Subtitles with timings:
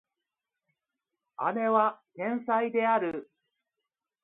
[1.53, 3.29] 姉は天才である